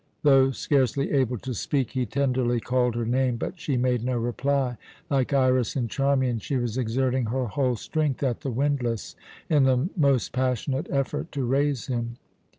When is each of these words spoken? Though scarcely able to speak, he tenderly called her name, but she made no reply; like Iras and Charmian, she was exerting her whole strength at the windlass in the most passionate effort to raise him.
Though 0.23 0.49
scarcely 0.49 1.11
able 1.11 1.37
to 1.37 1.53
speak, 1.53 1.91
he 1.91 2.07
tenderly 2.07 2.59
called 2.59 2.95
her 2.95 3.05
name, 3.05 3.37
but 3.37 3.59
she 3.59 3.77
made 3.77 4.03
no 4.03 4.17
reply; 4.17 4.77
like 5.11 5.31
Iras 5.31 5.75
and 5.75 5.91
Charmian, 5.91 6.39
she 6.39 6.55
was 6.57 6.75
exerting 6.75 7.27
her 7.27 7.45
whole 7.45 7.75
strength 7.75 8.23
at 8.23 8.39
the 8.41 8.49
windlass 8.49 9.15
in 9.47 9.65
the 9.65 9.89
most 9.95 10.31
passionate 10.33 10.87
effort 10.89 11.31
to 11.33 11.45
raise 11.45 11.85
him. 11.85 12.15